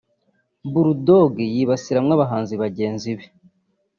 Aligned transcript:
Bull 0.71 0.89
Dogg 1.07 1.33
yibasiramo 1.55 2.11
abahanzi 2.17 2.53
bagenzi 2.63 3.09
be 3.17 3.25